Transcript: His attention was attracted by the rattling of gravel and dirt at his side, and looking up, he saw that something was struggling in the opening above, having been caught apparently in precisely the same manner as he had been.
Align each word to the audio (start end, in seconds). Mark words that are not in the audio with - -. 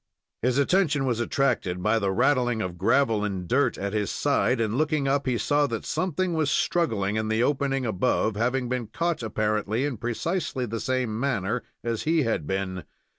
His 0.41 0.57
attention 0.57 1.05
was 1.05 1.19
attracted 1.19 1.83
by 1.83 1.99
the 1.99 2.11
rattling 2.11 2.59
of 2.59 2.79
gravel 2.79 3.23
and 3.23 3.47
dirt 3.47 3.77
at 3.77 3.93
his 3.93 4.09
side, 4.09 4.59
and 4.59 4.75
looking 4.75 5.07
up, 5.07 5.27
he 5.27 5.37
saw 5.37 5.67
that 5.67 5.85
something 5.85 6.33
was 6.33 6.49
struggling 6.49 7.17
in 7.17 7.27
the 7.27 7.43
opening 7.43 7.85
above, 7.85 8.35
having 8.35 8.67
been 8.67 8.87
caught 8.87 9.21
apparently 9.21 9.85
in 9.85 9.97
precisely 9.97 10.65
the 10.65 10.79
same 10.79 11.19
manner 11.19 11.61
as 11.83 12.01
he 12.01 12.23
had 12.23 12.47
been. 12.47 12.83